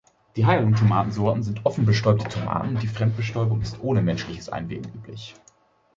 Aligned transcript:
Die 0.35 0.47
Heirloom 0.47 0.73
Tomatensorten 0.75 1.43
sind 1.43 1.63
offen 1.63 1.85
bestäubte 1.85 2.27
Tomaten 2.27 2.69
und 2.69 2.81
die 2.81 2.87
Fremdbestäubung 2.87 3.61
ist 3.61 3.79
ohne 3.81 4.01
menschliches 4.01 4.49
Einwirken 4.49 4.91
üblich. 4.95 5.35